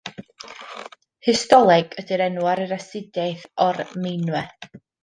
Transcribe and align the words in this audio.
Histoleg 1.27 1.95
ydy'r 2.05 2.25
enw 2.31 2.49
ar 2.55 2.65
yr 2.65 2.75
astudiaeth 2.81 3.49
o'r 3.69 3.85
meinwe. 4.05 4.47